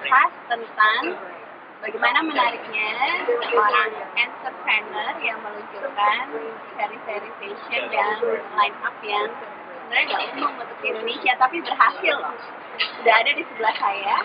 [0.00, 1.02] membahas tentang
[1.84, 2.88] bagaimana menariknya
[3.52, 6.24] seorang entrepreneur yang meluncurkan
[6.72, 8.16] seri-seri fashion dan
[8.56, 12.32] line up yang sebenarnya nggak umum untuk di Indonesia, tapi berhasil loh.
[12.96, 14.16] Sudah ada di sebelah saya,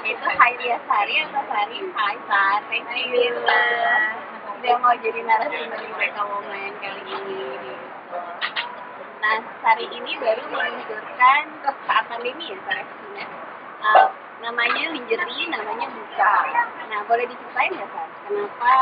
[0.00, 1.78] yaitu Hairia Sari atau Sari.
[1.92, 3.64] Hai Sari, Gila.
[4.48, 7.44] Sudah mau jadi narasumber di Mereka Woman kali ini.
[9.20, 11.42] Nah, Sari ini baru meluncurkan
[11.84, 13.26] saat pandemi ya koleksinya.
[13.78, 14.08] Uh,
[14.38, 16.32] namanya lingerie, namanya buka.
[16.88, 18.08] Nah, boleh diceritain nggak Sar?
[18.28, 18.72] Kenapa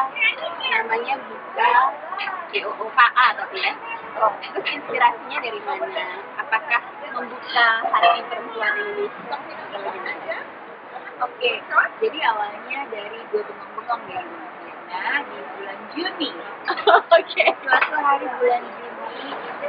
[0.61, 1.73] namanya buka
[2.53, 3.73] B-O-O-K-A tapi ya?
[4.17, 6.07] Oh, terus inspirasinya dari mana?
[6.41, 6.81] Apakah
[7.13, 10.37] membuka hati perempuan Indonesia atau bagaimana?
[11.17, 11.51] Oke,
[12.05, 14.23] jadi awalnya dari gue bengong-bengong ya.
[14.87, 16.31] Nah, di bulan Juni,
[17.17, 17.45] Oke.
[17.65, 18.93] suatu hari bulan Juni
[19.33, 19.69] itu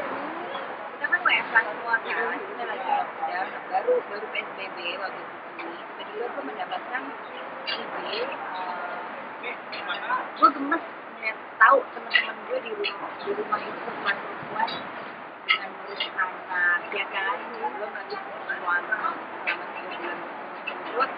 [0.98, 2.90] kita kan WFH semua kan, kita lagi
[3.72, 5.37] baru baru PSBB waktu itu
[6.18, 7.02] gue mendapatkan
[7.70, 8.98] ide, uh,
[10.34, 14.70] gue gemes ngeliat tahu teman-teman gue di rumah di rumah itu perempuan-perempuan
[15.46, 17.38] dengan ngurus anak, ya kan?
[17.54, 20.12] Belum lagi perempuan selama tiga
[20.90, 21.12] bulan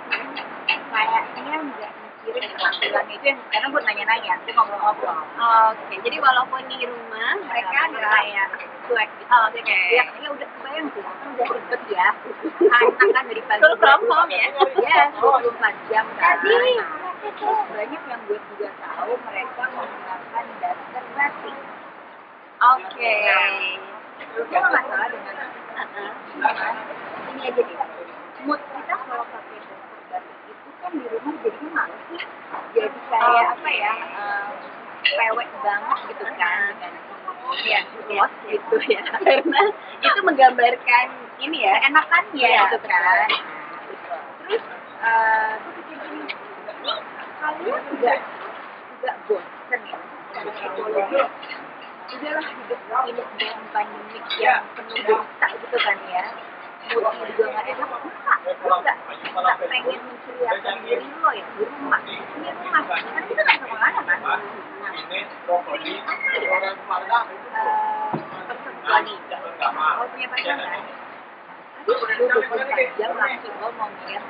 [0.92, 1.99] kayaknya nggak
[2.30, 5.18] mikirin penampilannya itu yang karena gue nanya-nanya, gue ngobrol-ngobrol.
[5.42, 8.48] Oke, jadi walaupun di rumah mereka nggak nggak kayak
[8.86, 9.34] cuek gitu.
[9.34, 9.78] Oh, oke.
[9.90, 12.08] Ya, ya udah kebayang tuh, kan udah ribet ya.
[12.70, 13.62] Anak kan dari pagi.
[13.66, 14.48] Full from home ya?
[14.78, 16.36] Iya, 24 jam kan.
[16.46, 21.56] Terus banyak yang gue juga tahu mereka menggunakan daster batik.
[22.78, 23.16] Oke.
[24.38, 25.36] Gue nggak salah dengan
[25.80, 26.12] Uh-uh.
[26.36, 26.76] Cuman,
[27.32, 27.78] ini aja deh.
[28.44, 29.59] Mood kita kalau pakai itu
[30.90, 32.24] kan di rumah jadinya males ya.
[32.74, 33.54] Jadi kayak Oh.
[33.54, 33.94] apa ya?
[33.94, 34.48] eh,
[35.10, 36.94] pewek banget gitu kan dengan
[37.60, 39.02] Iya, clothes gitu ya.
[39.26, 39.62] Karena
[40.00, 41.08] itu menggambarkan
[41.40, 43.30] ini ya, enakannya Iya, gitu kan.
[44.40, 46.22] Terus gue pikir gini,
[47.40, 48.18] kalian nggak
[49.00, 49.98] nggak bosan ya
[50.30, 51.20] dari psikologi?
[52.10, 56.26] Udahlah hidup ini dengan pandemik yang penuh derita gitu kan ya.
[56.90, 57.64] Juga nggak
[58.60, 58.96] nggak
[59.30, 60.02] nggak pengen
[60.90, 62.02] diri lo ya di rumah.
[62.02, 63.58] Ini rumah, karena kita nggak
[64.10, 64.20] kan.
[68.50, 69.38] Persetujuan itu.
[69.60, 70.82] Kalau punya pasangan,
[71.80, 74.24] Aduh, lu 24 jam laki lo mau ngeliat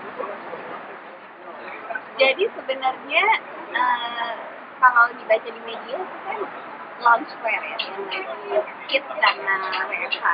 [2.20, 3.26] Jadi sebenarnya
[3.72, 4.34] eh,
[4.80, 6.40] kalau dibaca di media itu kan
[7.00, 8.04] loungewear ya yang
[8.90, 9.56] hit karena
[9.88, 10.26] WFH.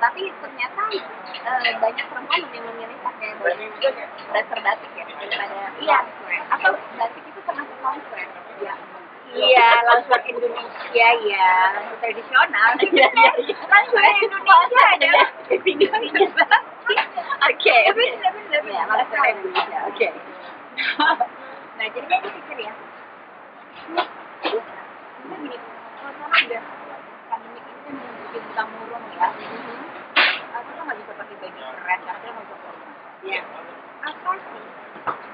[0.00, 0.82] Tapi ternyata
[1.44, 3.66] eh, banyak perempuan lebih memilih pakai baju
[4.32, 5.98] dasar batik ya daripada Iya.
[6.52, 8.28] Atau batik itu termasuk loungewear?
[8.62, 8.74] ya
[9.34, 13.56] iya langsung Indonesia ya langsung tradisional Iya, iya, iya.
[13.66, 16.46] langsung Indonesia adalah definisinya
[17.50, 17.76] Oke.
[17.90, 19.78] tapi tapi tapi Ya, langsung Indonesia.
[19.90, 20.08] Oke.
[21.76, 22.72] nah jadi gue pikir ya
[25.24, 25.56] kita gini
[25.96, 26.62] kalau sekarang udah
[27.26, 29.28] pandemi ini kan bikin kita murung ya
[30.54, 32.94] Uh, kita nggak bisa pakai baju keren karena kita nggak bisa keluar rumah.
[33.26, 33.40] Ya.
[34.04, 34.64] apa sih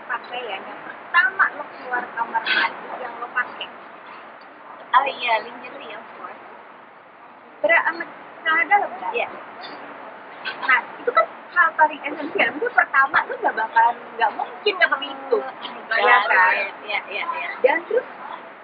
[0.08, 3.68] pakaian yang pertama lo keluar kamar mandi yang lo pakai
[4.90, 6.40] Oh iya, lingerie of course.
[7.60, 8.02] bra sama
[8.42, 9.12] celana dalam kan?
[9.14, 9.28] Iya.
[10.66, 12.48] Nah, itu kan hal paling esensial.
[12.58, 15.38] Itu pertama lu nggak bakalan nggak mungkin nggak pakai itu,
[15.94, 16.54] ya kan?
[16.82, 17.48] Iya, iya, iya.
[17.62, 18.02] Dan terus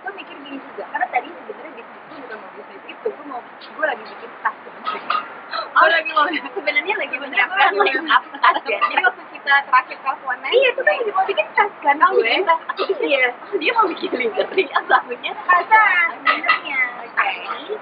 [0.07, 3.41] gue mikir gini juga, karena tadi sebenarnya bisnis gue bukan mau bisnis itu, gue mau
[3.43, 5.19] gue lagi bikin tas sebenarnya.
[5.77, 8.79] Oh, lagi mau sebenarnya lagi line lagi up tas ya.
[8.87, 12.23] Jadi waktu kita terakhir teleponan, Iya, itu kan lagi mau bikin tas kan Oh, gue.
[12.23, 12.61] bikin tas.
[13.03, 13.27] Iya.
[13.59, 16.81] dia mau bikin lingerie atau akunya Tasan sebenarnya.
[17.17, 17.75] Tapi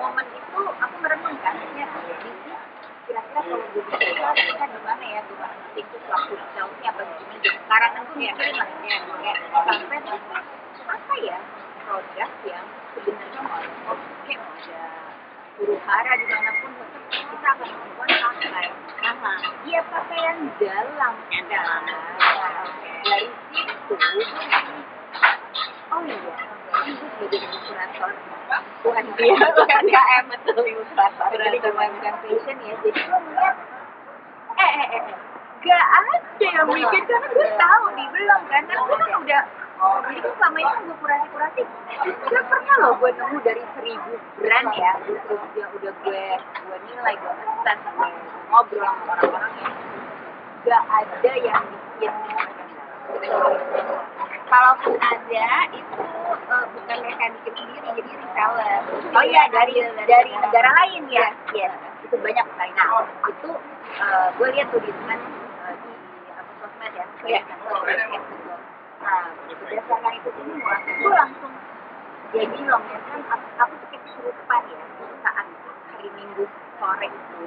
[0.00, 2.56] momen itu aku merenung kan, ya bisnis
[3.04, 7.48] kira-kira kalau gue bisa bisa gimana ya gue nanti itu pelaku salesnya apa gimana gitu.
[7.52, 9.36] Sekarang kan gue mikirin lah ya, kayak
[9.66, 9.98] sampai
[10.90, 11.38] apa ya
[11.86, 12.66] produk yang
[12.98, 14.82] sebenarnya pakai mau ada
[15.60, 18.66] huru hara di mana pun tetap kita akan perempuan pakai.
[19.00, 19.32] Aha.
[19.68, 21.44] Iya pakaian dalam kan.
[23.00, 23.94] Dari situ
[25.90, 26.36] oh iya,
[26.86, 28.10] ini sebagai ilustrator
[28.80, 31.26] bukan Iya, bukan KM betul ilustrator.
[31.34, 33.54] jadi bukan bukan fashion ya jadi gue melihat
[34.54, 35.02] eh eh eh eh,
[35.60, 36.16] gak ada
[36.46, 39.42] yang bikin karena gue tahu nih belum kan karena gue kan udah
[39.80, 41.62] jadi kan selama ini gue kurasi-kurasi
[42.28, 44.92] gak pernah loh gue nemu dari seribu brand ya
[45.56, 48.10] yang udah gue gue nilai gue assess gue
[48.52, 49.74] ngobrol sama orang-orang yang
[50.68, 51.64] gak ada yang
[51.96, 52.12] bikin
[54.50, 58.82] Kalaupun ada, itu eh, bukan mereka bikin sendiri, jadi reseller.
[59.14, 59.78] Oh iya dari
[60.10, 61.30] dari negara lain ya.
[61.54, 61.70] Iya.
[62.02, 62.72] Itu banyak sekali.
[62.74, 63.50] Nah itu
[64.02, 65.22] eh, gue lihat tuh di teman
[65.70, 65.92] eh, di
[66.34, 67.40] apa sosmed ya Iya.
[69.00, 71.52] Gitu nah berdasarkan itu semua gue langsung
[72.30, 73.20] jadi long ya kan?
[73.58, 74.84] Aku, tuh kayak kesurupan ya
[75.24, 75.46] saat
[75.90, 76.44] hari minggu
[76.78, 77.38] sore itu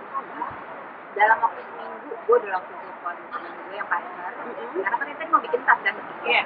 [1.13, 4.81] dalam waktu seminggu gue udah langsung telepon temen gue yang partner Mhm.
[4.83, 6.43] karena kan kita mau bikin tas dan bertiga Iya.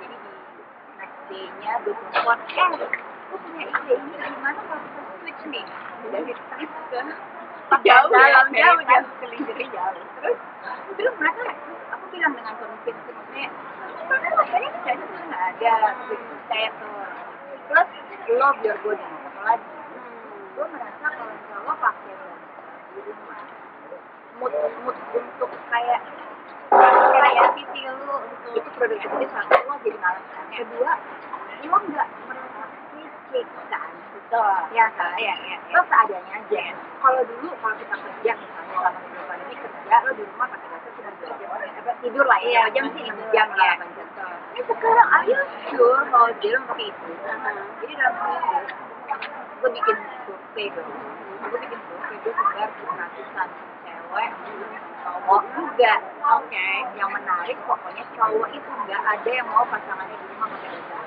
[0.00, 0.32] jadi di
[0.96, 2.68] next day-nya gue telepon eh
[3.26, 5.64] gue punya ide ini gimana kalau kita switch nih?
[6.06, 7.00] Dari tas ke
[7.66, 10.04] Jauh ya, dalam jauh jauh ke lingerie jauh.
[10.22, 10.38] terus
[10.96, 11.42] terus mereka
[11.94, 13.46] aku bilang dengan convince maksudnya
[14.06, 15.74] "Enggak, kayaknya kerjanya tuh nggak ada
[16.06, 16.94] gitu kayak tuh.
[17.66, 17.88] Plus
[18.38, 19.70] love your body apa lagi.
[20.56, 22.14] Gue merasa kalau misalnya lo pakai
[22.94, 23.40] di rumah
[24.38, 26.00] mood mood untuk kayak
[26.66, 30.92] Kayak visi lu untuk itu produktivitas satu lo jadi malas kedua
[31.66, 32.45] lo nggak merasa
[33.32, 34.54] kece kan betul.
[34.74, 35.74] ya kan Iya, iya, iya.
[35.74, 36.62] lo seadanya aja
[37.02, 40.90] kalau dulu kalau kita kerja misalnya selama sebelum pandemi kerja lo di rumah pakai dasar
[40.96, 44.06] cuma dua jam tidur lah ya jam sih enam jam lah jam
[44.56, 45.38] ini sekarang ayo
[45.70, 47.06] sure kalau dia lo pakai itu
[47.80, 48.86] jadi dalam seminggu
[49.56, 49.96] gue bikin
[50.26, 50.90] survei dong
[51.46, 52.68] gue bikin survei gue sebar
[53.00, 53.48] ratusan
[53.84, 54.30] cewek
[55.06, 55.92] cowok juga
[56.26, 56.68] Oke.
[56.98, 61.05] yang menarik pokoknya cowok itu nggak ada yang mau pasangannya di rumah pakai dasar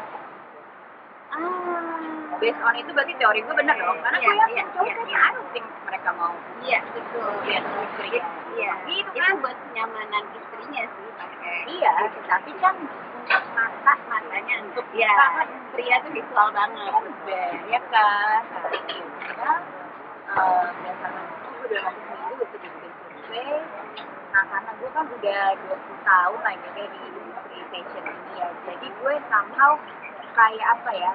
[1.29, 2.37] Ah.
[2.39, 4.93] based on itu berarti teori gue bener dong karena Iya, gue yakin iya, cowok iya,
[4.95, 7.29] kayaknya I don't think mereka mau Iya, betul.
[7.45, 8.09] lihat istri
[8.55, 8.71] Iya.
[8.83, 9.35] Gitu Itu kan.
[9.39, 11.57] buat kenyamanan istrinya sih pakai.
[11.69, 11.91] iya
[12.25, 15.13] tapi kan untuk mata matanya untuk ya
[15.71, 16.91] pria tuh visual banget.
[16.97, 18.41] ember ya kan
[20.29, 21.83] berdasarkan gue udah
[22.49, 23.61] seminggu survei
[24.29, 28.47] nah karena gue kan udah 20 tahun lah ya kayak di industri fashion ini ya
[28.65, 29.71] jadi gue somehow
[30.33, 31.11] kayak apa ya?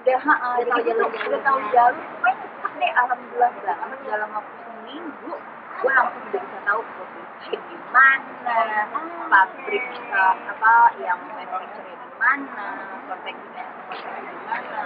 [0.00, 1.28] Udah ha, uh, Udah tahu jalur-jalurnya.
[1.28, 5.32] udah tahu jalur pokoknya cepet deh alhamdulillah banget dalam waktu seminggu
[5.80, 8.56] gue langsung udah bisa tahu produksi di mana
[9.32, 12.66] pabrik eh, apa yang manufacturing di mana
[13.08, 14.82] konteksnya konteksnya di mana.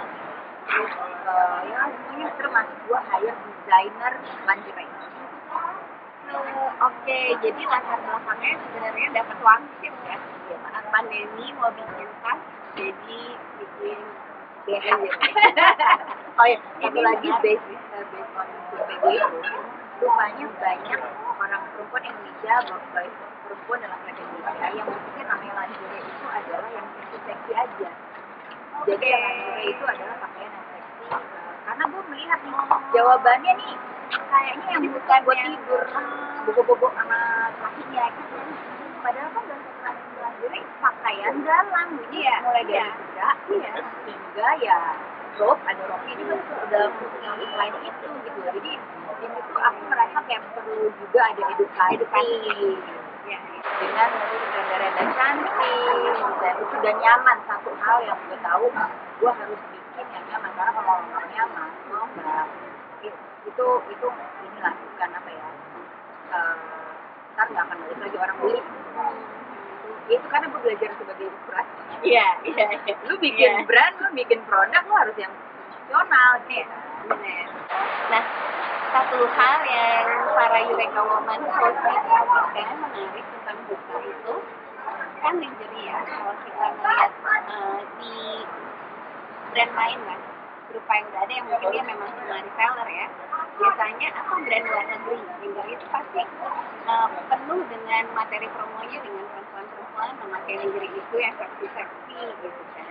[0.65, 0.93] Terus
[1.27, 4.13] eh, ya semuanya termasuk gue hire desainer
[4.47, 4.93] lingerie
[6.83, 10.17] Oke, jadi latar belakangnya sebenarnya dapat wangsit ya.
[10.67, 12.41] Saat pandemi mau bikin tas,
[12.75, 13.23] jadi
[13.59, 13.99] bikin
[14.65, 14.87] BH
[16.41, 18.47] oh ya satu lagi based uh, based on
[19.11, 19.39] itu
[20.03, 21.01] rupanya banyak
[21.39, 22.55] orang perempuan Indonesia
[22.91, 23.15] baik
[23.47, 27.91] perempuan dalam laki Indonesia yang berpikir namanya lingerie itu adalah yang seksi-seksi aja.
[28.85, 32.55] Jadi yang lingerie itu adalah pakaian yang seksi uh, karena gue melihat nih
[32.91, 33.75] jawabannya nih
[34.15, 35.83] kayaknya yang bukan buat tidur
[36.45, 37.21] bobo-bobo sama
[37.63, 38.37] kakinya gitu.
[39.01, 39.45] Padahal kan
[40.85, 42.87] pakaian dalam jadi Iya, mulai dari iya.
[43.17, 43.73] bra Iya.
[44.05, 44.79] hingga ya
[45.41, 46.35] rob ada robnya juga
[46.69, 47.19] udah fungsi
[47.57, 52.37] lain itu gitu jadi di situ aku merasa kayak perlu juga ada edukasi, Edukasi.
[53.25, 53.39] Ya,
[53.81, 54.11] dengan
[54.53, 55.53] renda-renda cantik
[56.45, 58.65] dan itu dan nyaman satu hal yang gue tahu
[59.19, 62.45] gue harus bikin yang nyaman karena kalau nggak nyaman nggak
[63.01, 64.07] it- itu itu
[64.45, 65.49] inilah bukan apa ya
[66.37, 66.55] eh,
[67.35, 68.61] ntar nggak akan balik lagi orang beli
[68.95, 69.09] Ya,
[70.07, 71.67] itu karena gue belajar sebagai ukuran
[72.05, 72.95] Iya, iya, iya.
[73.09, 73.65] lu bikin Iya.
[73.65, 75.33] brand, lu bikin produk, lu harus yang
[75.89, 76.53] profesional gitu.
[76.53, 76.67] Iya,
[77.09, 77.47] benar.
[78.13, 78.23] Nah,
[78.93, 80.05] satu hal yang
[80.37, 84.35] para Eureka Woman Hostess perhatikan menarik tentang buku itu
[85.25, 85.99] kan lingerie ya.
[86.05, 87.11] Kalau kita melihat
[87.49, 88.17] eh, di
[89.51, 90.21] brand lain kan,
[90.75, 93.07] berupa yang udah ada yang mungkin dia memang cuma reseller ya.
[93.55, 96.23] Biasanya atau brand luar negeri, lingerie itu pasti
[96.91, 102.87] eh, penuh dengan materi promonya dengan perempuan-perempuan memakai lingerie itu yang seksi-seksi gitu kan.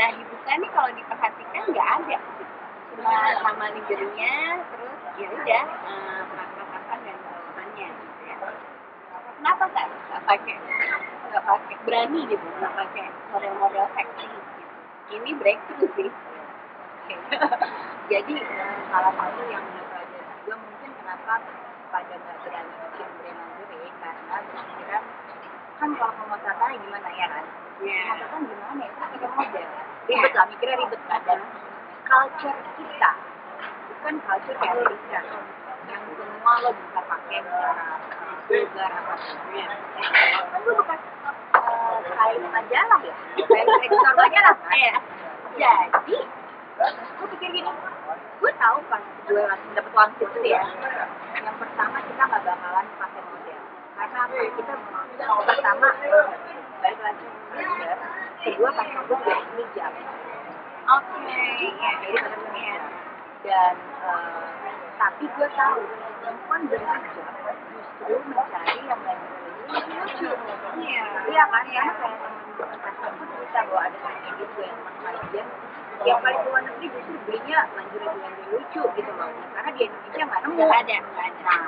[0.00, 2.16] Nah, bukan nih kalau diperhatikan nggak ada
[2.90, 4.34] cuma nama lingernya
[4.72, 8.36] terus ya udah eh, perangkat-perangkat dan bawahannya gitu ya.
[9.36, 9.88] Kenapa nggak
[10.24, 10.56] pakai
[11.28, 14.64] nggak pakai berani gitu nggak pakai model-model seksi gitu.
[15.20, 16.08] Ini breakthrough sih.
[18.12, 21.34] Jadi eh, salah satu yang gue pelajari juga mungkin kenapa
[21.90, 25.02] pada nggak berani bikin brand lingerie karena berpikiran
[25.80, 27.44] kan kalau pemasarannya gimana ya kan?
[27.80, 28.00] Iya.
[28.04, 28.90] Pemasaran gimana ya?
[28.98, 29.66] Kan pakai model.
[30.10, 31.20] Ribet lah, mikirnya ribet kan.
[31.24, 31.40] Dan
[32.04, 33.10] culture kita
[33.90, 35.20] bukan culture kayak Amerika
[35.86, 39.14] yang semua lo bisa pakai secara eh, vulgar apa
[40.50, 40.98] kan gue bukan
[41.54, 45.72] eh, kain majalah ya kain editor majalah kan Iya.
[45.92, 46.16] jadi
[46.80, 47.60] gue pikir gini
[48.40, 50.64] gue tahu pas gue langsung dapet wangsit itu ya
[51.36, 53.60] yang pertama kita nggak bakalan pakai model
[54.00, 54.72] karena apa kita
[55.44, 55.88] pertama
[56.80, 57.26] balik lagi
[58.40, 59.92] kedua pakai gue udah hijab
[60.90, 61.22] Oke.
[61.22, 61.90] Iya.
[62.02, 62.76] jadi iya.
[63.44, 65.80] dan eh, tapi gue tahu
[66.24, 69.00] perempuan berhijab justru mencari yang
[69.70, 70.30] lucu
[70.80, 71.04] Iya.
[71.30, 72.18] iya kan ya kayak
[73.20, 75.14] pun cerita bahwa ada temannya gitu yang teman
[76.00, 79.28] kajian yang paling luar negeri justru belinya lanjut-lanjut lucu gitu loh.
[79.52, 80.56] Karena di Indonesia nggak nemu.
[80.56, 81.40] Nggak ada, nggak ada.
[81.44, 81.60] nah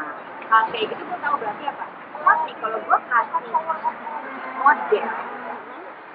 [0.48, 1.84] hal kayak gitu gue tahu berarti apa?
[2.22, 5.06] Pasti kalau gue kasih model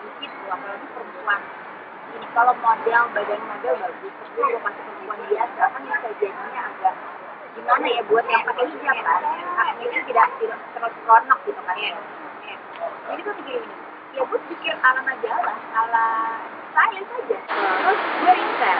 [0.01, 1.41] dikit gue apalagi perempuan.
[2.07, 6.95] Ini kalau model badan model bagus terus gue kasih perempuan biasa kan bisa jadinya agak
[7.53, 9.21] gimana ya buat yang pakai hijab kan?
[9.77, 11.77] Ini tidak tidak terlalu seronok gitu kan.
[11.77, 11.93] Ya
[13.07, 13.86] jadi gue pikir ini
[14.17, 16.05] ya gue pikir ala majalah ala
[16.73, 17.37] stylist aja.
[17.45, 18.79] Terus gue riset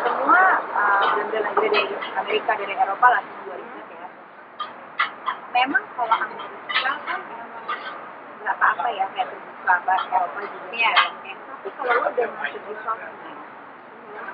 [0.00, 0.42] semua
[0.72, 4.08] uh, brand-brand akhirnya dari Amerika dari Eropa lah gue riset ya.
[5.52, 7.64] Memang kalau Amerika kan memang
[8.40, 10.90] nggak apa-apa ya kayak terbuka bah Eropa juga Iya.
[10.96, 13.14] tapi kalau lo udah masuk di sosmed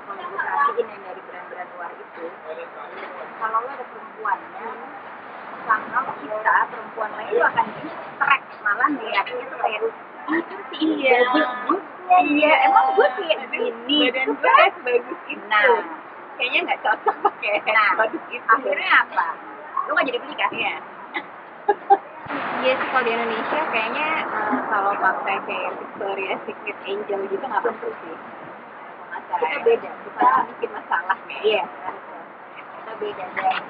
[0.07, 2.25] kalau gue perhatiin yang dari brand-brand luar itu
[3.37, 4.69] kalau lo ada perempuannya
[5.67, 9.81] sama kita perempuan lain itu akan distrek malah ngeliatnya tuh kayak
[10.27, 11.19] itu sih Iya.
[11.27, 11.83] bagus
[12.27, 14.71] iya emang gue kayak gini Badan gue kan?
[14.81, 15.45] bagus itu.
[15.47, 15.67] nah
[16.37, 18.45] Kayaknya nggak cocok pakai nah produk itu.
[18.47, 19.27] akhirnya apa
[19.83, 20.75] lu gak jadi beli kan Iya.
[22.57, 27.63] Iya sih kalau di Indonesia kayaknya eh, kalau pakai kayak Victoria Secret Angel gitu nggak
[27.63, 28.17] masuk sih.
[29.09, 29.59] Masalah kita ya.
[29.63, 31.39] beda Kita bikin masalah nih.
[31.45, 31.63] Iya,
[32.75, 33.63] kita beda dan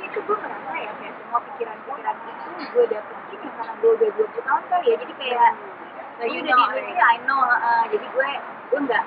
[0.00, 4.10] tapi itu gue merasa ya kayak semua pikiran-pikiran itu gue dapetin ya karena gue udah
[4.16, 4.96] 20 tahun kali ya.
[4.96, 5.50] Jadi kayak
[6.24, 6.80] you udah know di.
[6.80, 9.04] Indonesia I know uh, jadi gue gue nggak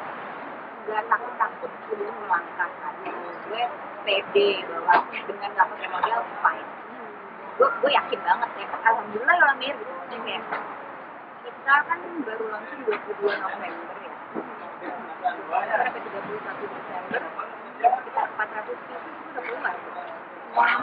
[0.86, 3.64] nggak takut takut sebelum melangkah kan gue
[4.06, 4.96] pede bahwa
[5.26, 6.70] dengan nggak pakai modal fine.
[7.58, 8.68] Gue gue yakin banget ya.
[8.86, 9.94] Alhamdulillah ya Mir gitu.
[10.14, 10.46] Kayak
[11.42, 14.14] kita kan baru launching 22 November ya.
[15.58, 17.22] Sampai 31 Desember.
[17.82, 19.74] Ya sekitar 400 pieces itu udah keluar
[20.54, 20.80] Wow.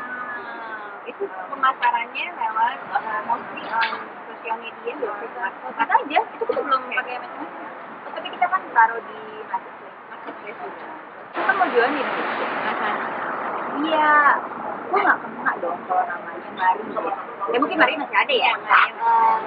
[1.06, 3.90] Itu pemasarannya lewat eh, mostly on
[4.26, 5.14] social media ya.
[5.62, 7.22] Kita aja, itu kita belum pakai.
[7.22, 9.98] Oh, tapi kita kan taruh di marketplace.
[10.10, 10.86] marketplace juga.
[11.30, 11.86] Kita mau jual.
[11.86, 12.90] Aha.
[13.80, 14.12] Iya,
[14.90, 16.82] gue nggak kena dong kalau namanya Mari.
[17.54, 18.50] Ya mungkin Mari masih ada ya.
[18.50, 18.90] Iya, Mari.
[18.90, 19.38] Eh,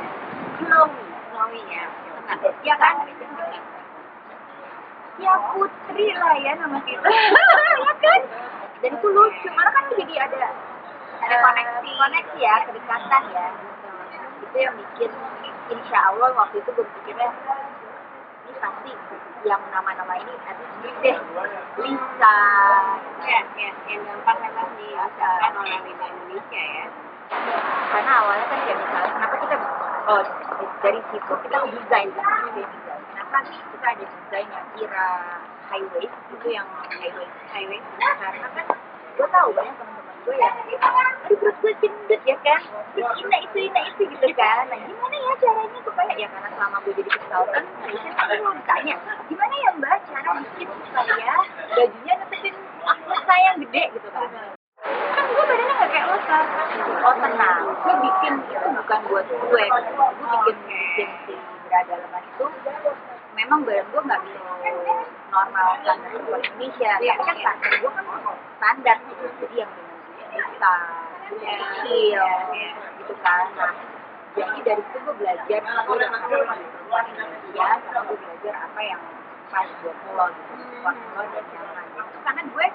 [0.63, 0.95] Chloe.
[1.35, 1.83] Chloe ya.
[2.63, 2.95] Iya kan?
[5.19, 7.09] Ya Putri lah ya nama kita.
[7.83, 8.21] Iya kan?
[8.83, 10.47] Dan itu lucu, karena kan jadi ada
[11.23, 11.91] Ada koneksi.
[11.95, 13.47] koneksi ya, kedekatan ya.
[14.43, 15.11] Itu yang bikin
[15.71, 17.31] insya Allah waktu itu gue pikirnya
[18.43, 18.91] ini pasti
[19.47, 20.63] yang nama-nama ini ada
[20.99, 21.17] deh
[21.79, 22.37] Lisa
[23.23, 26.85] Ya, ya, yang gampang memang diucapkan oleh lidah Indonesia ya.
[27.89, 29.55] karena awalnya kan kayak misalnya kenapa kita
[30.11, 30.21] oh
[30.83, 35.07] dari situ kita desain desain kenapa kita ada desain yang kira
[35.73, 38.65] high waist itu yang high waist high waist karena kan.
[39.13, 42.61] Gue tahu banyak teman-teman gue yang aduh perut gue gendut ya kan.
[42.93, 44.69] Terus ina itu ina itu gitu kan.
[44.69, 48.95] Nah gimana ya caranya supaya ya karena selama gue jadi consultant fashion aku mau ditanya
[49.25, 51.35] gimana ya mbak cara bikin supaya
[51.73, 53.83] bajunya nutupin akhlak saya gede?
[53.97, 54.29] Gitu kan.
[54.85, 56.45] Kan gue badannya gak kayak lo kan
[57.01, 57.61] oh tenang.
[57.81, 59.63] Gue bikin itu bukan buat gue.
[59.73, 61.33] Gue bikin bikin si
[61.65, 62.45] beragalaman itu
[63.33, 64.39] memang badan gue gak bisa
[65.33, 66.91] normal standar perempuan Indonesia.
[67.01, 67.41] Iya, tapi kan iya.
[67.43, 68.05] standar gue kan
[68.57, 69.25] standar gitu.
[69.41, 69.71] Jadi yang
[70.33, 70.73] bisa
[71.33, 72.23] Iya, kecil
[72.53, 72.69] iya.
[73.01, 73.45] gitu kan.
[73.57, 73.71] Nah
[74.33, 78.81] jadi dari situ gue belajar gue udah kenal sama perempuan Indonesia karena gue belajar apa
[78.81, 79.01] yang
[79.53, 80.53] pas buat lo gitu.
[80.81, 82.17] Buat lo dan gitu.
[82.25, 82.67] karena gue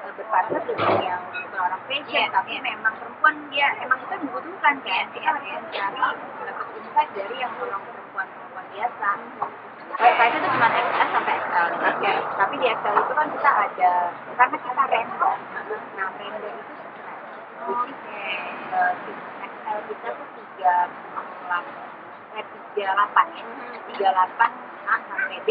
[0.00, 2.60] eh, berpartner dengan yang bukan orang fashion Iya, tapi iya.
[2.60, 6.00] memang perempuan dia emang itu yang dibutuhkan kan kita harus mencari
[6.44, 9.08] dapat insight dari yang orang perempuan perempuan biasa
[10.00, 12.12] Kayak itu tuh cuma XS sampai XL Oke.
[12.40, 13.92] tapi di XL itu kan kita ada
[14.32, 15.38] karena kita random
[15.92, 18.94] nah random itu which is eh,
[19.44, 21.62] XL kita tuh tiga delapan
[22.32, 23.44] eh tiga delapan ya.
[23.90, 24.50] Tiga delapan
[24.88, 25.48] A sampai B.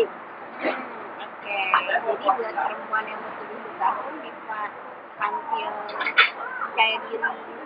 [1.19, 4.59] Oke, jadi buat perempuan yang bertubuh besar pun bisa
[5.19, 5.71] tampil
[6.39, 7.58] percaya diri,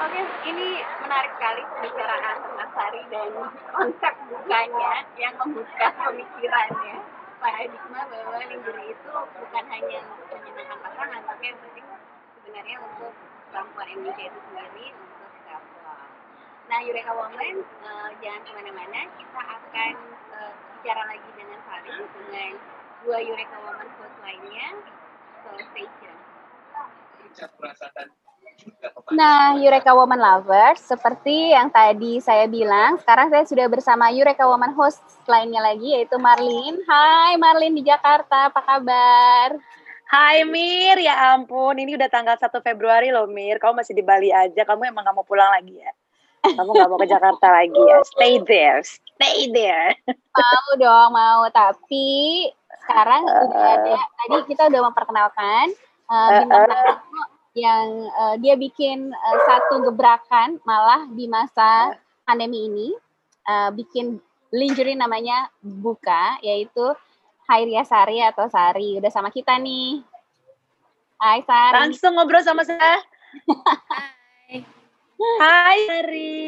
[0.00, 0.68] Oke, ini
[1.04, 3.30] menarik sekali pembicaraan Mas Sari dan
[3.70, 6.96] konsep bukanya yang membuka pemikirannya
[7.40, 11.86] paradigma bahwa lingerie itu bukan hanya untuk menyenangkan pasangan, tapi yang penting
[12.36, 13.12] sebenarnya untuk
[13.52, 16.10] perempuan Indonesia itu sendiri untuk self love.
[16.68, 19.92] Nah, Eureka Woman, eh, jangan ke mana-mana, kita akan
[20.36, 22.52] eh, bicara lagi dengan Sari dengan
[23.04, 24.68] dua Eureka Woman quote lainnya.
[25.40, 26.19] So, stay tuned.
[29.10, 34.76] Nah, Eureka Woman Lovers, seperti yang tadi saya bilang, sekarang saya sudah bersama Eureka Woman
[34.76, 36.78] host lainnya lagi, yaitu Marlin.
[36.86, 39.58] Hai Marlin di Jakarta, apa kabar?
[40.10, 44.34] Hai Mir, ya ampun, ini udah tanggal 1 Februari loh Mir, kamu masih di Bali
[44.34, 45.90] aja, kamu emang gak mau pulang lagi ya?
[46.50, 47.98] Kamu gak mau ke Jakarta lagi ya?
[48.02, 49.94] Stay there, stay there.
[50.34, 51.46] Mau dong, mau.
[51.54, 52.50] Tapi
[52.82, 55.66] sekarang udah ada, tadi kita udah memperkenalkan
[56.10, 57.22] uh, bintang tamu
[57.54, 62.88] yang uh, dia bikin uh, satu gebrakan malah di masa pandemi ini
[63.46, 64.18] uh, bikin
[64.50, 66.94] lingerie namanya Buka yaitu
[67.46, 70.02] Hairia Sari atau Sari udah sama kita nih.
[71.18, 71.74] Hai Sari.
[71.74, 73.02] Langsung ngobrol sama saya.
[73.90, 74.62] Hai.
[75.20, 76.38] Hai Sari,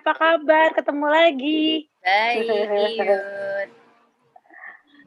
[0.00, 0.72] apa kabar?
[0.72, 1.90] Ketemu lagi.
[2.00, 3.83] Baik,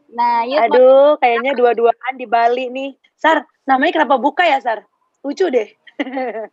[0.08, 2.92] Nah, Yud, Aduh, kayaknya dua-duaan di Bali nih.
[3.18, 4.88] Sar, namanya kenapa buka ya, Sar?
[5.28, 5.70] lucu deh.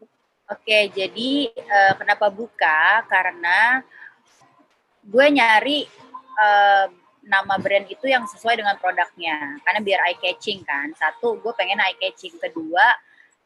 [0.52, 3.06] Oke, jadi uh, kenapa buka?
[3.06, 3.80] Karena
[5.04, 5.86] gue nyari
[6.36, 6.86] uh,
[7.24, 9.62] nama brand itu yang sesuai dengan produknya.
[9.62, 10.90] Karena biar eye catching kan.
[10.98, 12.36] Satu, gue pengen eye catching.
[12.36, 12.84] Kedua,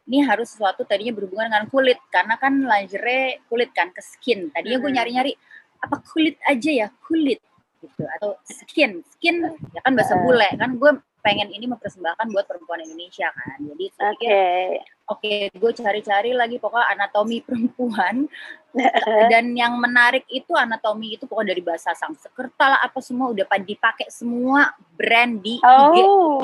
[0.09, 2.01] ini harus sesuatu tadinya berhubungan dengan kulit.
[2.11, 4.51] Karena kan lingerie kulit kan, ke skin.
[4.51, 5.33] Tadinya gue nyari-nyari,
[5.79, 6.89] apa kulit aja ya?
[7.05, 7.39] Kulit
[7.83, 9.43] gitu atau skin skin
[9.75, 10.93] ya kan bahasa bule kan gue
[11.29, 13.59] pengen ini mempersembahkan buat perempuan Indonesia kan.
[13.61, 14.81] Jadi oke, okay.
[15.11, 18.31] oke, okay, gue cari-cari lagi pokoknya anatomi perempuan
[19.33, 24.09] dan yang menarik itu anatomi itu pokoknya dari bahasa sang sekerta apa semua udah dipakai
[24.09, 25.97] semua brand di oh, IG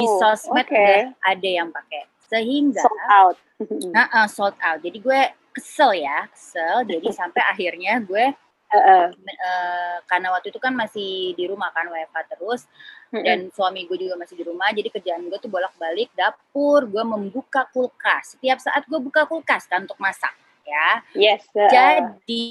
[0.02, 0.76] di sosmed okay.
[0.76, 3.36] udah ada yang pakai sehingga sold out.
[4.00, 4.80] uh, uh, sold out.
[4.82, 5.20] Jadi gue
[5.54, 6.82] kesel ya, kesel.
[6.88, 8.34] Jadi sampai akhirnya gue
[8.74, 12.66] uh, uh, karena waktu itu kan masih di rumah kan WFH terus.
[13.14, 16.90] Dan suami gue juga masih di rumah jadi kerjaan gue tuh bolak-balik dapur.
[16.90, 18.34] Gue membuka kulkas.
[18.34, 20.88] Setiap saat gue buka kulkas kan untuk masak ya.
[21.14, 21.70] Yes uh.
[21.70, 22.46] jadi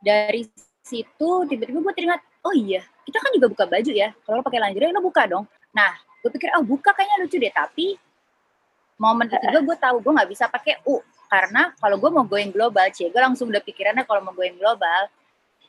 [0.00, 0.42] dari
[0.82, 4.10] situ tiba-tiba gue teringat oh iya kita kan juga buka baju ya.
[4.26, 5.44] Kalau pakai lingerie lo buka dong.
[5.76, 5.92] Nah
[6.24, 7.52] gue pikir oh buka kayaknya lucu deh.
[7.54, 7.86] Tapi
[8.96, 12.50] momen itu juga gue tahu gue nggak bisa pakai u karena kalau gue mau going
[12.54, 15.10] global cie gue langsung udah pikirannya kalau mau going global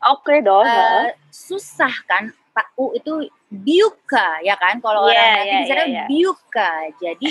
[0.06, 2.34] oke okay dong uh, susah kan?
[2.58, 4.82] Pak U itu biuka ya kan?
[4.82, 6.08] Kalau yeah, orang nanti yeah, yeah, yeah.
[6.10, 6.72] biuka.
[6.98, 7.30] Jadi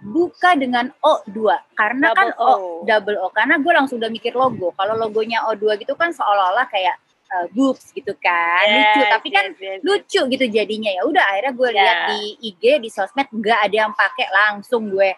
[0.00, 2.48] buka dengan O 2 karena double kan O.
[2.48, 2.52] o
[2.88, 3.28] double O.
[3.28, 4.72] Karena gue langsung udah mikir logo.
[4.72, 6.96] Kalau logonya O 2 gitu kan seolah-olah kayak
[7.30, 8.66] uh, boobs gitu kan.
[8.66, 10.90] Yes, lucu tapi kan yes, yes, lucu gitu jadinya.
[10.90, 11.76] Ya udah akhirnya gue yeah.
[11.78, 14.26] lihat di IG di sosmed nggak ada yang pakai.
[14.30, 15.10] Langsung gue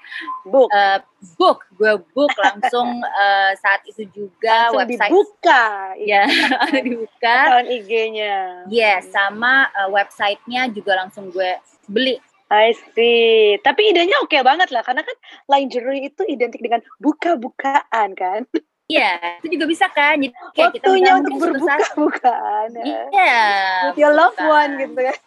[0.46, 0.68] book.
[0.72, 1.00] uh,
[1.40, 1.64] book.
[1.74, 5.64] Gue book langsung uh, saat itu juga langsung website dibuka
[6.00, 6.22] ya
[6.86, 7.36] dibuka.
[7.52, 12.16] Akun IG-nya yes sama uh, websitenya juga langsung gue beli.
[12.52, 13.56] I see.
[13.64, 15.16] Tapi idenya oke okay banget lah, karena kan
[15.48, 18.44] lingerie itu identik dengan buka-bukaan kan.
[18.92, 20.20] Iya, itu juga bisa kan.
[20.20, 22.68] Jadi kayak Waktunya kita untuk berbuka-bukaan.
[23.12, 23.40] Iya.
[23.88, 25.18] With your loved one gitu kan.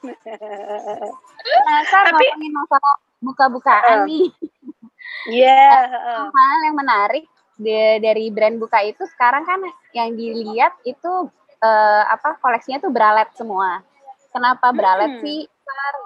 [1.45, 4.27] Nah, Tapi ngomongin masalah buka-bukaan uh, nih.
[4.29, 4.33] Iya.
[5.25, 6.29] Yeah.
[6.29, 7.25] Hal yang menarik
[7.97, 9.57] dari brand buka itu sekarang kan
[9.89, 11.33] yang dilihat itu
[11.65, 13.81] uh, apa koleksinya tuh bralet semua.
[14.29, 15.23] Kenapa bralet hmm.
[15.25, 15.39] sih?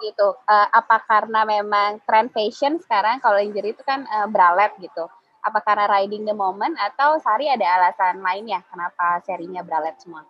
[0.04, 0.36] gitu.
[0.48, 5.06] Uh, apa karena memang trend fashion sekarang kalau lingerie itu kan uh, bralet gitu
[5.40, 10.24] apa karena riding the moment atau Sari ada alasan lainnya kenapa serinya Bralet semua?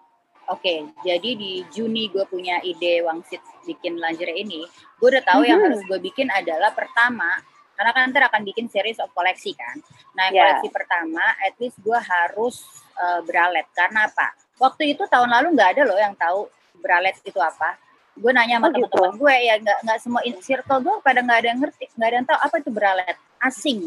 [0.49, 3.37] Oke, okay, jadi di Juni gue punya ide wangsit
[3.69, 4.65] bikin lingerie ini.
[4.97, 5.51] Gue udah tahu mm -hmm.
[5.53, 7.37] yang harus gue bikin adalah pertama,
[7.77, 9.77] karena kan ntar akan bikin series of koleksi kan.
[10.17, 10.57] Nah, yeah.
[10.57, 12.65] koleksi pertama, at least gue harus
[12.97, 13.69] uh, bralet.
[13.77, 14.33] Karena apa?
[14.57, 16.49] Waktu itu tahun lalu nggak ada loh yang tahu
[16.81, 17.77] bralet itu apa.
[18.17, 18.89] Gue nanya sama oh, gitu?
[18.89, 22.07] teman-teman gue ya nggak nggak semua in circle gue pada nggak ada yang ngerti, nggak
[22.09, 23.17] ada yang tahu apa itu bralet.
[23.37, 23.79] Asing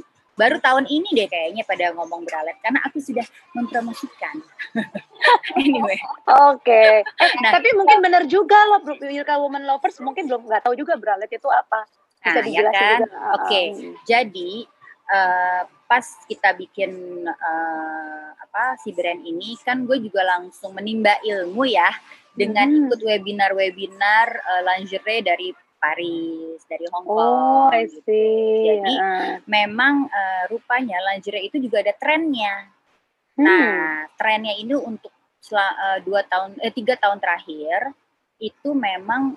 [0.43, 3.23] baru tahun ini deh kayaknya pada ngomong beralet karena aku sudah
[3.55, 4.43] mempromosikan.
[5.63, 5.95] anyway.
[6.27, 6.67] Oke.
[6.67, 6.91] Okay.
[7.07, 10.99] Eh, nah, tapi mungkin benar juga loh Yurka Woman Lovers mungkin belum nggak tahu juga
[10.99, 11.87] beralet itu apa.
[12.19, 13.01] Bisa nah, ya kan?
[13.07, 13.47] Oke.
[13.47, 13.67] Okay.
[13.71, 13.95] Hmm.
[14.03, 14.67] Jadi
[15.15, 16.91] uh, pas kita bikin
[17.31, 21.89] uh, apa si brand ini kan gue juga langsung menimba ilmu ya
[22.35, 22.81] dengan hmm.
[22.91, 25.49] ikut webinar-webinar uh, lingerie dari
[25.83, 27.19] Paris, dari Hong Kong.
[27.19, 28.23] Oh, I gitu.
[28.71, 29.43] Jadi uh.
[29.51, 32.71] memang uh, rupanya lingerie itu juga ada trennya.
[33.35, 33.43] Hmm.
[33.43, 35.11] Nah, trennya ini untuk
[35.51, 37.91] uh, dua tahun, eh tiga tahun terakhir
[38.39, 39.35] itu memang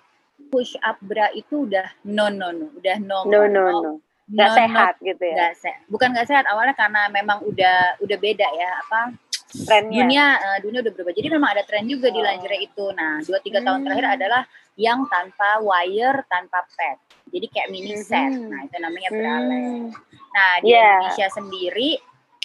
[0.51, 3.91] push up bra itu udah no no no, udah no no no no.
[4.25, 5.37] Gak no, sehat no, gitu ya?
[5.37, 9.13] Gak se bukan gak sehat awalnya karena memang udah udah beda ya apa
[9.63, 10.03] trennya.
[10.03, 11.13] Dunia uh, dunia udah berubah.
[11.15, 12.13] Jadi memang ada tren juga oh.
[12.13, 12.85] di lingerie itu.
[12.91, 13.67] Nah, dua tiga hmm.
[13.69, 14.41] tahun terakhir adalah
[14.75, 16.99] yang tanpa wire, tanpa pad.
[17.31, 18.31] Jadi kayak mini set.
[18.31, 18.51] Hmm.
[18.51, 19.67] Nah, itu namanya bralette.
[19.71, 19.87] Hmm.
[20.35, 20.99] Nah, di yeah.
[20.99, 21.91] Indonesia sendiri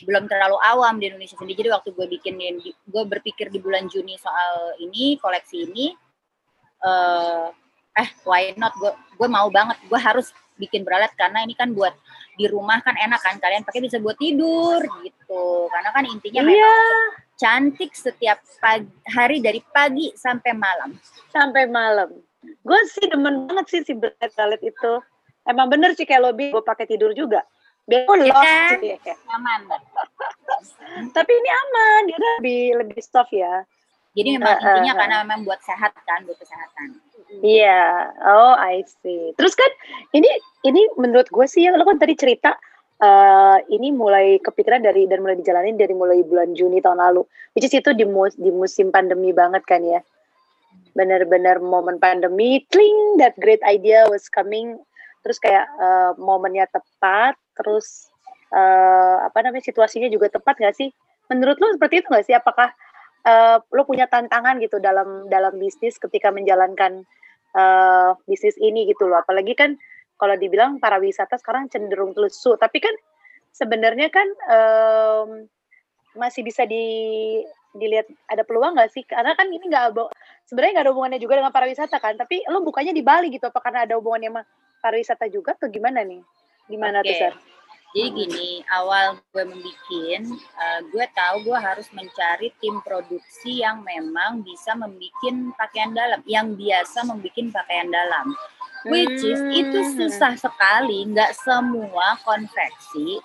[0.01, 1.67] belum terlalu awam di Indonesia sendiri.
[1.67, 5.93] Jadi waktu gue bikin gue berpikir di bulan Juni soal ini koleksi ini,
[6.87, 7.53] uh,
[7.99, 11.93] eh why not gue gue mau banget gue harus bikin beralat karena ini kan buat
[12.37, 16.53] di rumah kan enak kan kalian pakai bisa buat tidur gitu karena kan intinya Iya.
[16.53, 16.97] memang
[17.41, 20.93] cantik setiap pagi, hari dari pagi sampai malam.
[21.33, 22.13] sampai malam.
[22.67, 24.93] Gue sih demen banget sih si Black Ballet itu.
[25.49, 27.47] Emang bener sih kayak lobby gue pakai tidur juga.
[27.89, 28.77] Biar gue Iya lost kan?
[28.83, 28.93] sih.
[29.31, 29.61] Nyaman.
[31.17, 33.65] Tapi ini aman, dia lebih lebih soft ya.
[34.11, 34.99] Jadi memang Uh, uh, intinya uh.
[35.01, 36.99] karena memang buat sehat kan, buat kesehatan.
[37.47, 39.31] Iya, oh I see.
[39.39, 39.71] Terus kan
[40.19, 40.27] ini
[40.67, 42.59] ini menurut gue sih ya lo kan tadi cerita
[43.01, 47.25] eh, ini mulai kepikiran dari dan mulai dijalanin dari mulai bulan Juni tahun lalu,
[47.57, 50.05] which is itu di mus di musim pandemi banget kan ya.
[50.93, 54.77] Benar-benar momen pandemi, cling that great idea was coming.
[55.25, 58.13] Terus kayak eh, momennya tepat, terus
[58.53, 60.93] eh, apa namanya situasinya juga tepat gak sih?
[61.33, 62.37] Menurut lo seperti itu gak sih?
[62.37, 62.73] Apakah
[63.25, 67.05] eh, lo punya tantangan gitu dalam dalam bisnis ketika menjalankan
[67.57, 69.21] eh, bisnis ini gitu loh.
[69.21, 69.77] Apalagi kan
[70.21, 72.93] kalau dibilang para wisata sekarang cenderung lesu, tapi kan
[73.57, 75.29] sebenarnya kan em,
[76.13, 76.85] masih bisa di
[77.73, 79.09] dilihat ada peluang nggak sih?
[79.09, 79.97] Karena kan ini nggak
[80.45, 83.49] sebenarnya nggak ada hubungannya juga dengan para wisata kan, tapi lo bukannya di Bali gitu,
[83.49, 84.43] apa karena ada hubungannya sama
[84.85, 86.21] para wisata juga atau gimana nih?
[86.69, 87.21] Gimana tuh Oke.
[87.25, 87.35] Sar?
[87.91, 94.47] Jadi gini, awal gue membikin, eh, gue tahu gue harus mencari tim produksi yang memang
[94.47, 98.31] bisa membuat pakaian dalam, yang biasa membuat pakaian dalam.
[98.87, 99.93] Which is itu Hmm.
[99.99, 103.21] susah sekali, nggak semua konveksi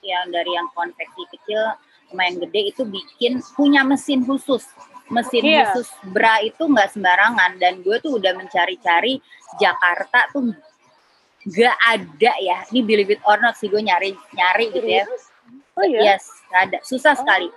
[0.00, 1.74] yang dari yang konveksi kecil
[2.14, 4.64] yang gede itu bikin punya mesin khusus.
[5.12, 5.72] Mesin Iya.
[5.74, 9.20] khusus bra itu nggak sembarangan dan gue tuh udah mencari-cari
[9.60, 10.52] Jakarta tuh
[11.48, 12.58] nggak ada ya.
[12.68, 15.04] Ini believe it or not sih gue nyari nyari gitu ya.
[15.74, 16.14] Oh iya.
[16.14, 16.78] Yes, ada.
[16.82, 17.18] Susah Oh.
[17.18, 17.48] sekali.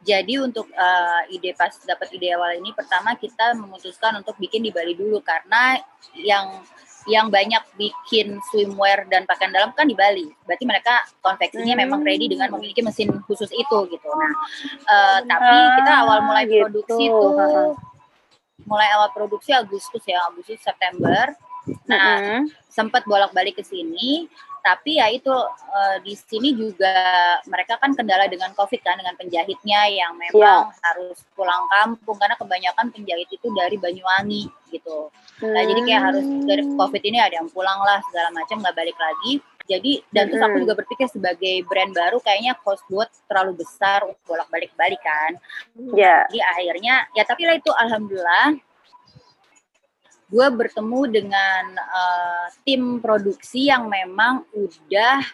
[0.00, 4.70] Jadi untuk eh, ide pas dapat ide awal ini pertama kita memutuskan untuk bikin di
[4.70, 5.74] Bali dulu karena
[6.14, 6.62] yang
[7.06, 10.28] yang banyak bikin swimwear dan pakaian dalam kan di Bali.
[10.44, 11.82] Berarti mereka konveksinya Hmm.
[11.82, 14.08] memang ready dengan memiliki mesin khusus itu gitu.
[14.08, 14.32] Nah,
[14.86, 16.62] eh, tapi kita awal mulai Ah, gitu.
[16.68, 17.28] produksi itu
[18.66, 21.32] mulai awal produksi Agustus ya, Agustus September.
[21.88, 22.42] Nah, Mm-mm.
[22.68, 24.28] sempat bolak-balik ke sini,
[24.62, 25.32] tapi ya itu
[25.72, 26.92] eh, di sini juga
[27.48, 32.92] mereka kan kendala dengan COVID kan dengan penjahitnya yang memang harus pulang kampung karena kebanyakan
[32.92, 35.08] penjahit itu dari Banyuwangi gitu.
[35.40, 36.76] Nah, jadi kayak harus dari Hmm.
[36.76, 39.40] COVID ini ada yang pulang lah segala macam nggak balik lagi.
[39.68, 44.24] Jadi dan terus aku juga berpikir sebagai brand baru kayaknya cost buat terlalu besar untuk
[44.24, 45.36] bolak-balik balik kan.
[45.92, 46.24] Ya.
[46.24, 48.56] Jadi akhirnya ya tapi lah itu alhamdulillah
[50.28, 55.24] gue bertemu dengan eh, tim produksi yang memang udah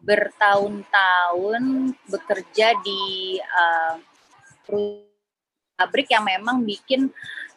[0.00, 3.36] bertahun-tahun bekerja di
[4.64, 5.08] perusahaan
[5.80, 7.08] pabrik yang memang bikin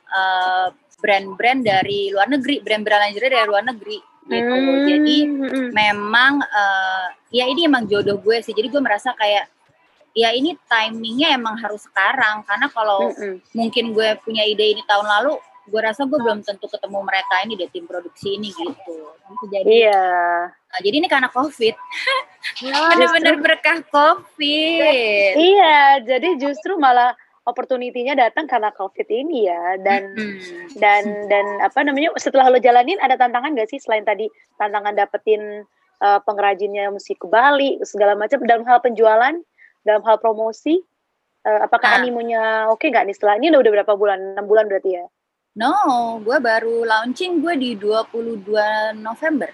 [0.07, 0.67] eh,
[1.03, 4.55] brand-brand dari luar negeri, brand-brand lingerie dari luar negeri gitu.
[4.55, 4.87] Hmm.
[4.87, 5.67] Jadi Mm-mm.
[5.75, 8.55] memang eh, ya ini emang jodoh gue sih.
[8.55, 9.51] Jadi gue merasa kayak
[10.15, 13.43] ya ini timingnya emang harus sekarang karena kalau Mm-mm.
[13.51, 17.55] mungkin gue punya ide ini tahun lalu, gue rasa gue belum tentu ketemu mereka ini
[17.55, 18.95] deh tim produksi ini gitu.
[19.47, 20.03] Jadi, Iya.
[20.51, 21.75] nah, jadi ini karena COVID,
[22.67, 25.33] Ya, benar-benar berkah COVID.
[25.33, 29.79] Iya, jadi justru malah opportunity-nya datang karena COVID ini ya.
[29.79, 30.67] Dan Hmm.
[30.79, 35.63] dan dan apa namanya setelah lo jalanin ada tantangan gak sih selain tadi tantangan dapetin
[35.99, 39.35] uh, pengrajinnya mesti ke Bali segala macam dalam hal penjualan,
[39.83, 40.83] dalam hal promosi,
[41.43, 41.97] uh, apakah Ah.
[42.03, 44.19] animonya oke nggak nih setelah ini udah, udah berapa bulan?
[44.35, 45.05] 6 bulan berarti ya?
[45.53, 49.53] No, gue baru launching gue di 22 November.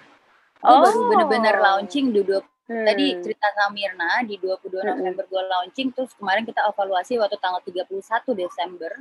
[0.60, 0.84] Gue Oh.
[0.84, 2.86] baru bener-bener launching di 20 Hmm.
[2.86, 5.02] Tadi cerita sama Mirna di 22 Mm-mm.
[5.02, 8.94] November gue launching terus kemarin kita evaluasi waktu tanggal 31 Desember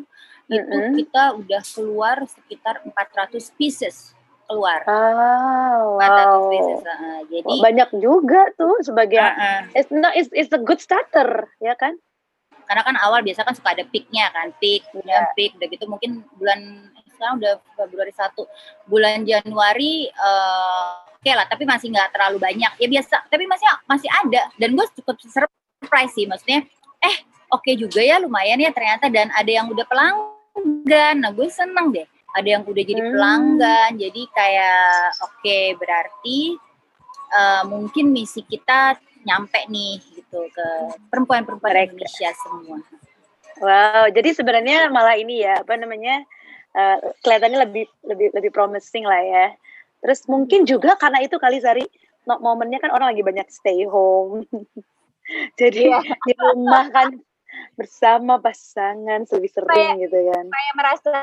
[0.48, 0.96] itu Mm-mm.
[0.96, 4.16] kita udah keluar sekitar 400 pieces
[4.48, 4.88] keluar.
[4.88, 6.48] 400 wow.
[6.48, 6.80] pieces.
[6.80, 9.60] Heeh, jadi banyak juga tuh sebagai heeh.
[9.76, 12.00] it's, no, it's, it's a good starter ya kan?
[12.68, 14.88] Karena kan awal biasa kan suka ada peaknya kan peak Iya.
[14.92, 15.84] kemudian peak udah gitu.
[15.88, 16.60] Mungkin bulan
[17.08, 18.44] sekarang udah Februari 1
[18.86, 22.72] bulan Januari eh, oke lah tapi masih nggak terlalu banyak.
[22.76, 24.52] Ya biasa tapi masih masih ada.
[24.60, 26.62] Dan gue cukup surprise sih maksudnya
[27.00, 27.16] eh
[27.48, 29.08] oke juga ya lumayan ya ternyata.
[29.08, 31.14] Dan ada yang udah pelanggan.
[31.24, 32.04] Nah gue seneng deh
[32.36, 33.12] ada yang udah jadi Hmm.
[33.16, 33.90] pelanggan.
[33.96, 34.92] Jadi kayak
[35.24, 36.38] oke berarti
[37.28, 38.94] eh, mungkin misi kita
[39.26, 40.68] nyampe nih gitu ke
[41.08, 41.88] perempuan-perempuan.
[41.88, 42.78] Indonesia semua.
[43.58, 46.22] Wow, jadi sebenarnya malah ini ya apa namanya
[46.76, 49.46] eh, kelihatannya lebih lebih lebih promising lah ya.
[50.04, 51.82] Terus mungkin juga karena itu kali Sari
[52.28, 54.44] mo- momennya kan orang lagi banyak stay home.
[55.60, 56.00] Jadi Iya.
[56.22, 57.18] di rumah kan
[57.74, 60.44] bersama pasangan lebih sering gitu kan.
[60.46, 61.18] Kayak merasa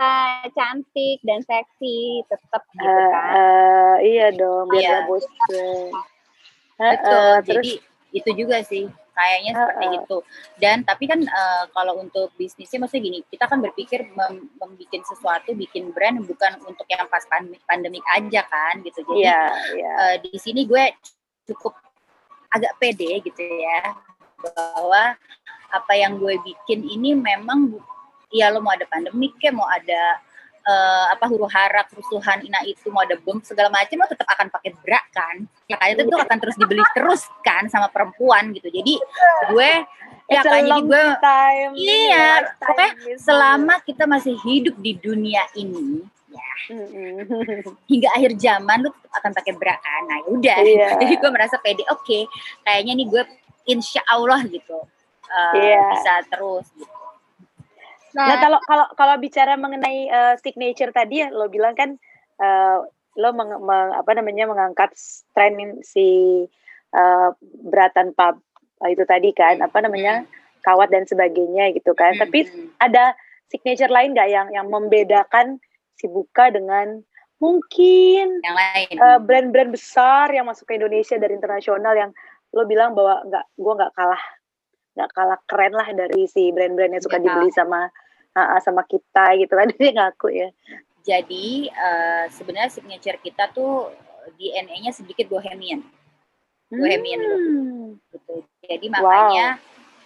[0.52, 3.32] cantik dan seksi tetap gitu Eh, kan.
[3.32, 4.89] eh, iya dong, biar Iya.
[4.91, 5.91] nggak bosan.
[6.76, 7.13] Betul.
[7.15, 7.72] eh, terus Jadi
[8.15, 9.99] itu juga sih kayaknya seperti Heeh.
[9.99, 10.17] itu.
[10.56, 15.51] Dan tapi kan eh, kalau untuk bisnisnya maksudnya gini, kita kan berpikir mem membikin sesuatu,
[15.51, 19.04] bikin brand bukan untuk yang pas pandemik, pandemik aja kan gitu.
[19.04, 19.41] Jadi iya,
[19.75, 19.91] iya.
[19.99, 20.84] eh, di sini gue
[21.51, 21.75] cukup
[22.56, 23.91] agak pede gitu ya
[24.39, 25.19] bahwa
[25.73, 27.75] apa yang gue bikin ini memang
[28.32, 30.23] ya lo mau ada pandemik kayak mau ada
[30.65, 34.49] eh, apa huru hara kerusuhan ina itu mau ada bom segala macam lo tetap akan
[34.49, 38.67] pakai bra kan ya kan itu tuh akan terus dibeli terus kan sama perempuan gitu
[38.69, 38.93] jadi
[39.49, 39.71] gue
[40.25, 41.71] ya It's kan jadi long gue time.
[41.78, 43.21] Iya, pokoknya business.
[43.21, 46.01] selama kita masih hidup di dunia ini
[46.65, 47.21] Mm-mm.
[47.86, 50.88] hingga akhir zaman lu tetap akan pakai bra kan nah udah Iya.
[51.01, 52.25] jadi gue merasa pede oke
[52.62, 53.23] kayaknya nih gue
[53.67, 54.82] insya Allah gitu
[55.30, 55.82] uh, Iya.
[55.93, 57.05] bisa terus gitu.
[58.15, 61.99] Nah, kalau kalau kalau bicara mengenai eh, signature tadi ya lo bilang kan
[62.39, 62.78] eh,
[63.19, 64.95] lo meng, meng- apa namanya mengangkat
[65.36, 66.08] tren si
[66.95, 67.30] eh,
[67.67, 68.39] berat tanpa
[68.88, 70.23] itu tadi kan apa namanya
[70.63, 72.15] kawat dan sebagainya gitu kan.
[72.15, 72.47] Hmm, Tapi
[72.80, 73.13] ada
[73.51, 75.60] signature lain nggak yang yang membedakan
[75.99, 77.04] si Buka dengan
[77.43, 78.95] mungkin yang lain.
[78.95, 82.12] eh, brand-brand besar yang masuk ke Indonesia dari internasional yang
[82.56, 84.23] lo bilang bahwa nggak gue nggak kalah
[84.95, 87.91] nggak kalah keren lah dari si brand-brand yang suka Nggak dibeli sama
[88.36, 90.50] ah, sama kita gitu kan dia ngaku ya
[91.06, 93.89] jadi uh, sebenarnya signature kita tuh
[94.38, 95.82] DNA-nya sedikit bohemian
[96.69, 97.19] Bohemian.
[97.24, 97.88] Hmm.
[98.12, 98.93] gitu jadi Wow.
[99.00, 99.48] makanya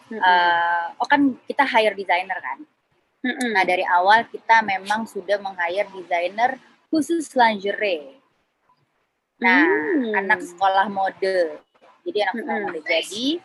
[0.10, 0.22] Mm-mm.
[0.26, 2.65] uh, oh kan kita hire designer kan.
[3.54, 6.58] Nah dari awal kita memang sudah meng-hire desainer
[6.89, 8.18] khusus lingerie.
[9.38, 10.18] Nah Hmm.
[10.18, 11.62] anak sekolah mode,
[12.08, 12.82] jadi anak sekolah mode.
[12.89, 13.38] Jadi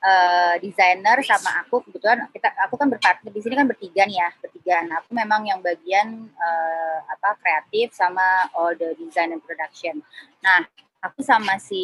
[0.00, 4.28] eh, desainer sama aku kebetulan kita aku kan berpartner di sini kan bertiga nih ya
[4.40, 4.76] bertiga.
[4.88, 10.00] Nah aku memang yang bagian eh, apa kreatif sama all the design and production.
[10.40, 10.64] Nah
[11.00, 11.82] aku sama si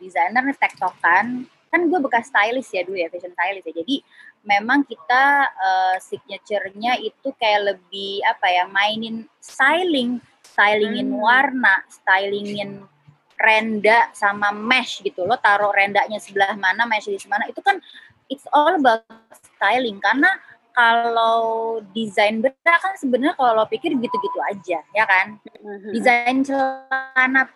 [0.00, 3.96] desainer tektokan kan gue bekas stylist ya dulu ya fashion stylist ya jadi
[4.46, 11.18] memang kita eh, signature-nya itu kayak lebih apa ya mainin styling stylingin Hmm.
[11.18, 12.86] warna stylingin
[13.40, 17.78] renda sama mesh gitu lo taruh rendanya sebelah mana mesh di mana itu kan
[18.30, 19.04] it's all about
[19.56, 20.30] styling karena
[20.74, 25.94] kalau desain bra kan sebenarnya kalau lo pikir gitu-gitu aja ya kan Mm-mm.
[25.94, 27.46] desain celana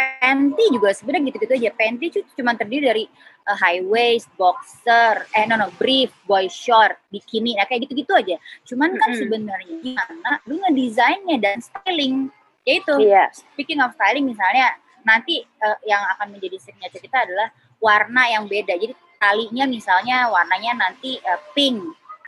[0.00, 1.70] panty juga sebenarnya gitu-gitu aja.
[1.76, 3.04] Panty itu cuma terdiri dari
[3.44, 8.40] uh, high waist, boxer, eh no no brief, boy short, bikini, nah kayak gitu-gitu aja.
[8.64, 9.20] Cuman kan Mm-mm.
[9.20, 12.32] sebenarnya gimana lu ngedesainnya dan styling.
[12.64, 13.32] Yaitu Iya.
[13.32, 18.74] speaking of styling misalnya nanti uh, yang akan menjadi signature kita adalah warna yang beda.
[18.74, 21.80] Jadi talinya misalnya warnanya nanti uh, pink,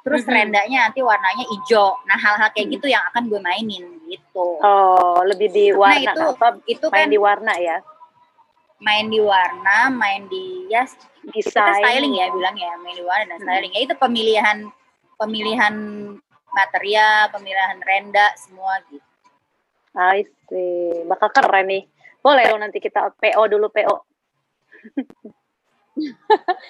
[0.02, 0.32] terus Mhm.
[0.32, 1.96] rendanya nanti warnanya hijau.
[2.04, 4.46] Nah hal-hal kayak gitu yang akan gue mainin gitu.
[4.61, 6.48] Oh, lebih di warna Nah, itu- apa?
[6.66, 7.78] itu Main kan di warna ya.
[8.82, 10.82] main di warna, main di ya
[11.30, 11.78] kita Desain.
[11.78, 13.46] styling ya bilang ya, main di warna dan Hmm.
[13.46, 13.72] styling.
[13.72, 14.58] Ya itu pemilihan
[15.14, 15.74] pemilihan
[16.50, 19.06] material, pemilihan renda semua gitu.
[19.94, 21.04] I see.
[21.04, 21.82] Bakal keren nih.
[22.22, 23.96] Boleh dong nanti kita PO dulu PO.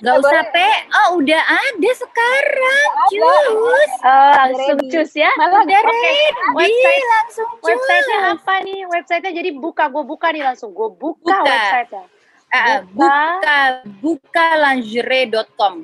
[0.02, 0.56] Gak usah P,
[0.90, 3.92] oh udah ada sekarang, cus.
[4.02, 5.30] Eh, langsung cus ya.
[5.38, 6.26] Malah Udah Oke, ready,
[6.58, 7.70] website- langsung cus.
[7.70, 8.80] Websitenya apa nih?
[8.84, 10.74] Websitenya jadi buka, gue buka nih langsung.
[10.74, 11.46] Gue buka, Buka.
[11.46, 12.02] websitenya.
[12.50, 13.56] Ah, buka
[14.02, 15.74] buka lingerie.com.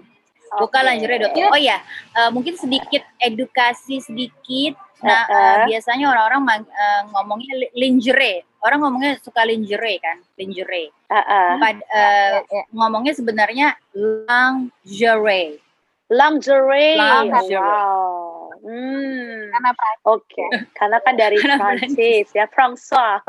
[0.50, 0.87] Buka Oke.
[0.90, 1.48] lingerie.com.
[1.48, 1.78] Oh ya,
[2.18, 4.74] eh, mungkin sedikit edukasi sedikit.
[4.98, 8.42] Nah, eh, biasanya orang-orang eh, ngomongnya li- lingerie.
[8.59, 10.90] Orang ngomongnya suka lingerie kan, lingerie.
[11.07, 11.51] Ah, ah.
[11.57, 12.62] Pad- eh, Ya, ya.
[12.75, 15.62] ngomongnya sebenarnya lingerie.
[16.09, 16.97] Lingerie.
[16.97, 17.61] Lingerie.
[17.61, 18.51] Wow.
[18.59, 19.53] Hmm.
[19.55, 20.44] Karena pra- Oke.
[20.75, 23.21] Karena kan dari Prancis ya, François.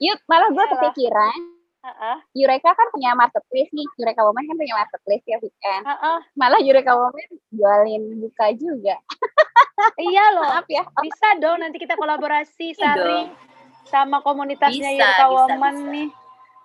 [0.00, 0.72] Yuk, malah gue Iyalah.
[0.82, 1.38] kepikiran,
[1.84, 2.18] ah.
[2.34, 3.86] Eureka kan punya marketplace nih.
[3.94, 5.84] Eureka Woman kan punya marketplace ya, weekend.
[5.86, 6.18] Ah.
[6.34, 8.96] Malah Eureka Woman jualin buka juga.
[9.94, 10.48] Iya loh.
[10.58, 10.82] Maaf ya.
[10.98, 13.20] Bisa dong nanti kita kolaborasi Iya Sari.
[13.88, 15.92] Sama komunitasnya Bisa, Yurka bisa, Woman bisa.
[15.92, 16.08] nih.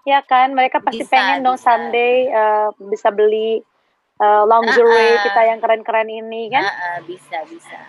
[0.03, 1.65] Ya kan, mereka pasti Bisa, pengen dong bisa.
[1.71, 3.63] Sunday eh, bisa beli
[4.19, 5.23] eh, lingerie Ah, ah.
[5.23, 6.63] kita yang keren-keren ini kan.
[6.67, 7.79] Ah, ah, bisa, bisa.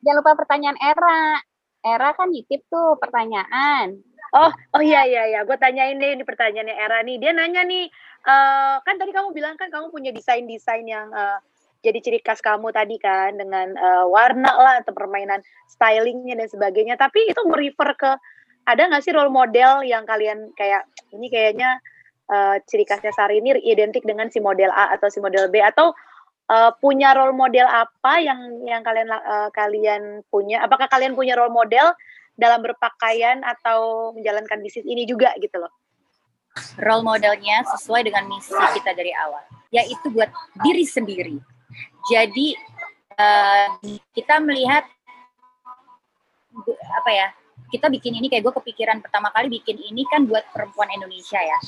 [0.00, 1.42] Jangan lupa pertanyaan Era.
[1.84, 4.00] Era kan nitip tuh pertanyaan.
[4.34, 7.22] Oh, oh iya iya iya, gue tanyain deh ini pertanyaannya Era nih.
[7.22, 7.86] Dia nanya nih,
[8.26, 11.38] eh, kan tadi kamu bilang kan kamu punya desain-desain yang eh,
[11.86, 15.38] jadi ciri khas kamu tadi kan dengan eh, warna lah atau permainan
[15.70, 16.98] stylingnya dan sebagainya.
[16.98, 18.10] Tapi itu merefer ke
[18.64, 21.78] ada nggak sih role model yang kalian kayak ini kayaknya
[22.32, 25.92] uh, ciri khasnya Sari ini identik dengan si model A atau si model B atau
[26.48, 30.64] uh, punya role model apa yang yang kalian uh, kalian punya?
[30.64, 31.92] Apakah kalian punya role model
[32.34, 35.72] dalam berpakaian atau menjalankan bisnis ini juga gitu loh?
[36.78, 39.42] Role modelnya sesuai dengan misi kita dari awal,
[39.74, 40.30] yaitu buat
[40.62, 41.36] diri sendiri.
[42.06, 42.54] Jadi
[43.18, 43.66] uh,
[44.14, 44.86] kita melihat
[46.94, 47.28] apa ya
[47.74, 51.58] kita bikin ini kayak gue kepikiran pertama kali bikin ini kan buat perempuan Indonesia ya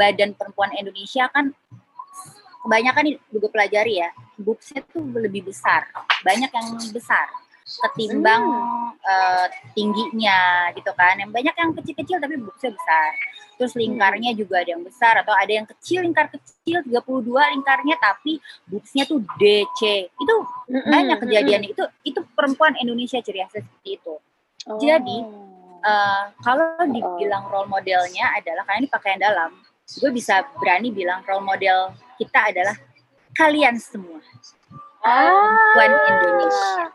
[0.00, 1.52] badan perempuan Indonesia kan
[2.64, 4.08] kebanyakan gue pelajari ya
[4.40, 5.84] boobsnya tuh lebih besar
[6.24, 7.28] banyak yang besar
[7.66, 8.90] ketimbang hmm.
[9.02, 9.46] uh,
[9.76, 13.10] tingginya gitu kan yang banyak yang kecil-kecil tapi boobsnya besar
[13.60, 13.80] terus hmm.
[13.84, 14.38] lingkarnya hmm.
[14.40, 19.20] juga ada yang besar atau ada yang kecil lingkar kecil 32 lingkarnya tapi boobsnya tuh
[19.36, 20.34] DC itu
[20.72, 20.88] hmm.
[20.88, 21.72] banyak kejadian hmm.
[21.76, 24.14] itu itu perempuan Indonesia khasnya seperti itu
[24.66, 24.78] Oh.
[24.82, 25.22] Jadi
[25.86, 29.50] uh, kalau dibilang role modelnya adalah karena ini pakaian dalam,
[29.86, 32.74] gue bisa berani bilang role model kita adalah
[33.38, 34.18] kalian semua.
[35.06, 35.70] Ah.
[35.78, 36.90] Indonesia.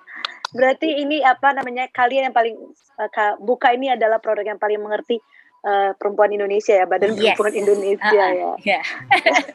[0.51, 2.59] Berarti ini apa namanya kalian yang paling
[2.99, 5.23] uh, buka ini adalah produk yang paling mengerti
[5.65, 7.37] uh, perempuan Indonesia ya, badan yes.
[7.37, 8.55] perempuan Indonesia uh -uh.
[8.61, 8.77] ya.
[8.77, 8.83] Yeah.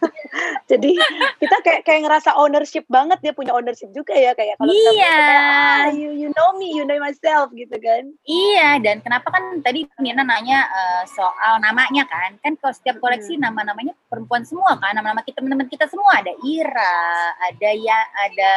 [0.71, 0.99] Jadi
[1.41, 4.83] kita kayak kayak ngerasa ownership banget dia punya ownership juga ya kayak kalau iya.
[4.83, 8.11] kita kayak, ah, you you know me, you know myself gitu kan.
[8.27, 12.37] Iya, dan kenapa kan tadi Mina nanya uh, soal namanya kan?
[12.43, 13.49] Kan kalau setiap koleksi hmm.
[13.49, 16.99] nama-namanya perempuan semua kan, nama-nama kita teman-teman kita semua ada Ira,
[17.39, 18.51] ada ya ada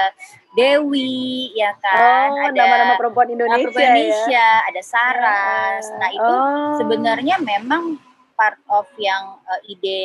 [0.58, 4.68] Dewi ya kan oh, ada nama-nama perempuan Indonesia, perempuan Indonesia ya?
[4.70, 6.78] ada Saras nah itu oh.
[6.82, 8.02] sebenarnya memang
[8.40, 10.02] part of yang uh, ide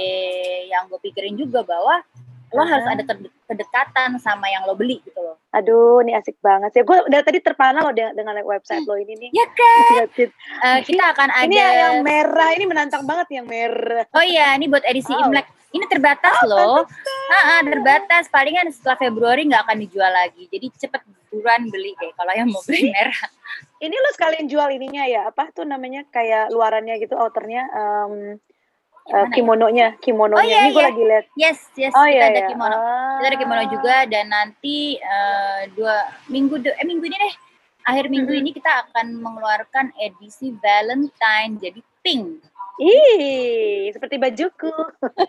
[0.67, 2.03] yang gue pikirin juga bahwa
[2.55, 2.71] lo uh-huh.
[2.71, 3.03] harus ada
[3.51, 5.35] kedekatan sama yang lo beli gitu loh.
[5.51, 6.87] Aduh, ini asik banget sih.
[6.87, 9.31] Gue dari tadi terpana lo dengan, dengan website lo ini nih.
[9.35, 10.07] Ya kan.
[10.63, 11.51] uh, kita akan ada.
[11.51, 14.07] Ini yang merah, ini menantang banget yang merah.
[14.15, 15.27] Oh iya, ini buat edisi oh.
[15.27, 15.51] Imlek.
[15.75, 16.79] Ini terbatas oh, loh.
[17.35, 18.31] Ah, terbatas.
[18.31, 20.47] Palingan setelah Februari nggak akan dijual lagi.
[20.47, 21.03] Jadi cepet
[21.35, 23.19] buruan beli deh kalau yang mau beli merah.
[23.83, 25.27] Ini lo sekalian jual ininya ya?
[25.27, 27.67] Apa tuh namanya kayak luarannya gitu outernya?
[27.75, 28.39] Um,
[29.11, 30.41] uh, kimononya, kimononya.
[30.41, 30.89] Oh, iya, ini gue iya.
[30.89, 31.27] lagi lihat.
[31.37, 31.93] Yes, yes.
[31.93, 32.49] Oh, kita iya, ada iya.
[32.49, 32.77] kimono.
[32.79, 33.19] Ah.
[33.19, 33.69] Kita ada kimono ah.
[33.69, 35.95] juga dan nanti uh, dua
[36.31, 37.35] minggu de eh minggu ini deh.
[37.85, 38.41] Akhir minggu -hmm.
[38.41, 42.41] ini kita akan mengeluarkan edisi Valentine jadi pink.
[42.81, 44.73] Ih, seperti bajuku.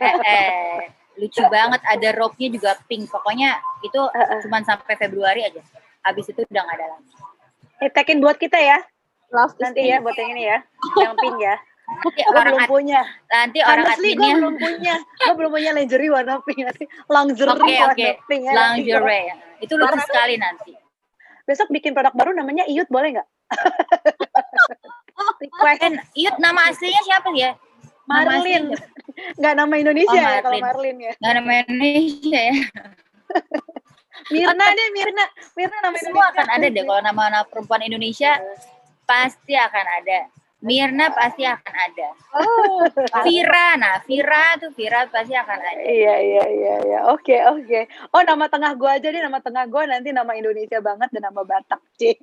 [0.01, 0.79] eh, eh,
[1.21, 1.81] lucu banget.
[1.85, 3.09] Ada rope-nya juga pink.
[3.09, 4.39] Pokoknya itu uh, uh.
[4.41, 5.61] cuma sampai Februari aja.
[6.01, 7.11] Habis itu udah nggak ada lagi.
[7.85, 8.81] Eh, tekin buat kita ya.
[9.33, 10.57] Love nanti ya buat yang ini ya.
[10.97, 11.55] Yang pink ya.
[11.85, 13.01] Nanti gue belum punya.
[13.29, 14.95] Nanti orang Honestly, gue belum punya.
[15.05, 16.65] Gue belum punya lingerie warna pink.
[16.65, 18.11] Nanti lingerie okay, warna okay.
[18.25, 18.41] pink.
[18.49, 19.37] Ya, lingerie.
[19.61, 20.73] Itu lucu sekali nanti.
[21.45, 23.27] Besok bikin produk baru namanya Iut boleh nggak?
[25.45, 25.79] request.
[25.81, 27.53] Kan, Iyut nama aslinya siapa ya?
[28.05, 28.63] Marlin.
[29.37, 31.13] Enggak nama Indonesia oh, ya kalau Marlin ya.
[31.17, 32.55] Enggak nama Indonesia ya.
[34.33, 35.25] Mirna deh, Mirna.
[35.53, 36.33] Mirna nama Semua Indonesia.
[36.33, 38.31] akan ada deh kalau nama-nama perempuan Indonesia
[39.05, 40.19] pasti akan ada.
[40.65, 42.09] Mirna pasti akan ada.
[42.33, 42.81] Oh,
[43.21, 45.81] Vira, nah Vira tuh Vira pasti akan ada.
[45.85, 46.99] Iya iya iya iya.
[47.13, 47.85] Oke oke.
[48.17, 51.41] Oh nama tengah gua aja nih nama tengah gua nanti nama Indonesia banget dan nama
[51.45, 52.17] Batak C.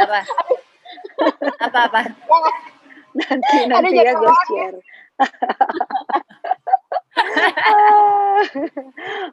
[0.00, 0.24] Apa?
[1.62, 2.00] Apa-apa?
[3.18, 4.78] nanti nanti ya gue share.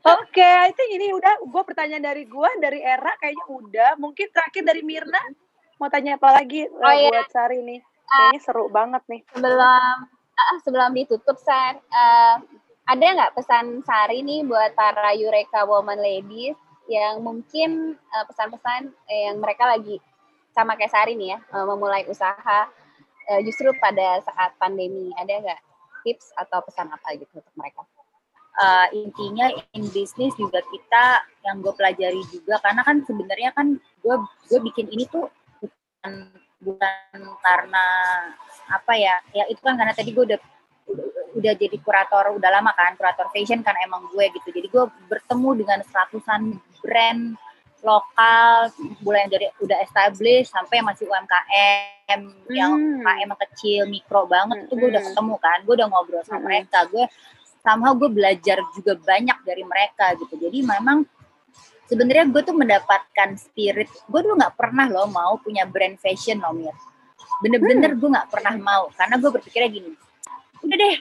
[0.01, 3.91] Oke, okay, I think ini udah gue pertanyaan dari gue dari Era kayaknya udah.
[3.97, 5.19] Mungkin terakhir dari Mirna
[5.81, 7.09] mau tanya apa lagi oh, uh, iya.
[7.09, 7.79] buat Sari nih?
[8.05, 9.21] Kayaknya uh, seru banget nih.
[9.33, 9.95] Sebelum
[10.37, 12.35] uh, sebelum ditutup Sar, uh,
[12.85, 16.53] ada nggak pesan Sari nih buat para Eureka Woman Ladies
[16.85, 17.97] yang mungkin
[18.29, 19.97] pesan-pesan uh, yang mereka lagi
[20.51, 22.67] sama kayak Sari nih ya, uh, memulai usaha
[23.31, 25.11] uh, justru pada saat pandemi.
[25.15, 25.61] Ada nggak
[26.03, 27.83] tips atau pesan apa gitu untuk mereka?
[28.51, 34.15] Uh, intinya in business juga kita yang gue pelajari juga karena kan sebenarnya kan gue
[34.51, 35.32] gue bikin ini tuh
[35.63, 37.86] bukan bukan karena
[38.67, 40.39] apa ya ya itu kan karena tadi gue udah
[41.32, 45.49] udah jadi kurator udah lama kan kurator fashion kan emang gue gitu jadi gue bertemu
[45.63, 47.39] dengan seratusan brand
[47.82, 48.69] lokal
[49.01, 52.53] mulai dari udah established sampai masih UMKM hmm.
[52.53, 54.65] yang UMKM kecil mikro banget hmm.
[54.69, 56.45] itu gue udah ketemu kan gue udah ngobrol sama hmm.
[56.45, 57.05] mereka gue
[57.61, 61.05] somehow gue belajar juga banyak dari mereka gitu jadi memang
[61.89, 66.53] sebenarnya gue tuh mendapatkan spirit gue dulu nggak pernah loh mau punya brand fashion loh
[66.53, 66.73] Mir
[67.41, 67.99] bener-bener hmm.
[67.99, 69.91] gue nggak pernah mau karena gue berpikirnya gini
[70.61, 70.95] udah deh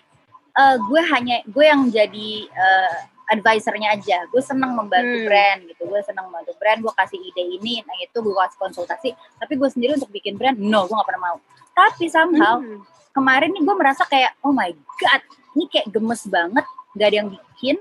[0.57, 2.97] uh, gue hanya gue yang jadi uh,
[3.31, 4.27] advisernya aja.
[4.29, 5.27] Gue seneng membantu hmm.
[5.31, 5.83] brand gitu.
[5.87, 9.11] Gue seneng membantu brand gue kasih ide ini nah itu gue kasih konsultasi.
[9.39, 11.37] Tapi gue sendiri untuk bikin brand no gue gak pernah mau.
[11.73, 12.83] Tapi somehow hmm.
[13.15, 15.23] kemarin nih gue merasa kayak oh my god
[15.55, 16.67] ini kayak gemes banget.
[16.99, 17.77] Nggak ada yang bikin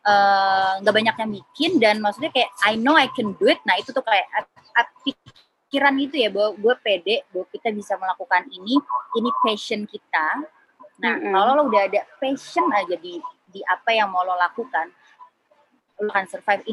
[0.00, 3.58] eh, nggak uh, banyak yang bikin dan maksudnya kayak I know I can do it.
[3.64, 4.28] Nah itu tuh kayak
[5.00, 8.76] pikiran itu ya bahwa gue pede bahwa kita bisa melakukan ini.
[9.16, 10.44] Ini passion kita.
[11.00, 11.32] Nah mm -hmm.
[11.32, 13.16] kalau lo udah ada passion aja di
[13.50, 14.86] di apa yang mau lo lakukan
[16.00, 16.64] lo akan survive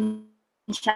[0.68, 0.96] insya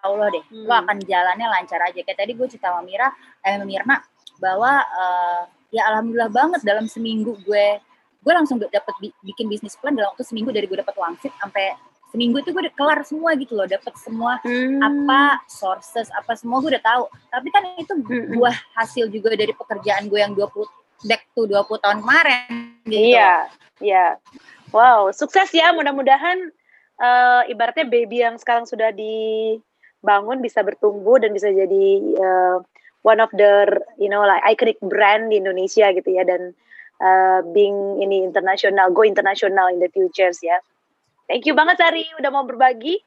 [0.00, 0.64] Allah deh hmm.
[0.64, 3.08] lo akan jalannya lancar aja kayak tadi gue cerita sama Mira
[3.44, 4.00] eh Mirna
[4.40, 7.80] bahwa uh, ya alhamdulillah banget dalam seminggu gue
[8.26, 11.78] gue langsung dapet bikin bisnis plan dalam waktu seminggu dari gue dapet wangsit sampai
[12.10, 14.82] seminggu itu gue udah kelar semua gitu loh dapet semua hmm.
[14.82, 18.38] apa sources apa semua gue udah tahu tapi kan itu hmm.
[18.38, 20.48] buah hasil juga dari pekerjaan gue yang 20
[21.06, 22.48] back to 20 tahun kemarin
[22.88, 23.14] gitu.
[23.14, 23.46] iya
[23.82, 24.06] iya
[24.76, 26.52] wow sukses ya mudah-mudahan
[27.00, 31.86] uh, ibaratnya baby yang sekarang sudah dibangun bisa bertumbuh dan bisa jadi
[32.20, 32.60] uh,
[33.06, 36.52] one of the you know like iconic brand di Indonesia gitu ya dan
[37.00, 40.58] uh, being ini internasional go international in the futures ya.
[41.26, 42.98] Thank you banget Sari udah mau berbagi.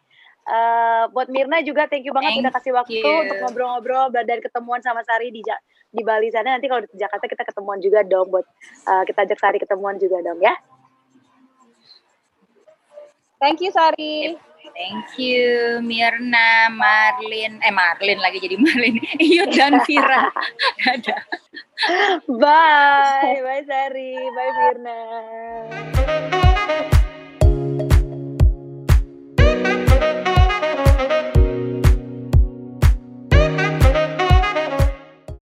[0.49, 3.05] Uh, buat Mirna juga thank you banget thank udah kasih waktu you.
[3.05, 5.45] untuk ngobrol-ngobrol dan ketemuan sama Sari di
[5.93, 8.45] di Bali sana nanti kalau di Jakarta kita ketemuan juga dong buat
[8.89, 10.57] uh, kita ajak Sari ketemuan juga dong ya.
[13.40, 14.36] Thank you Sari.
[14.76, 20.28] Thank you Mirna, Marlin, eh Marlin lagi jadi Marlin, Iyut dan Vira.
[22.28, 25.00] bye, bye Sari, bye Mirna.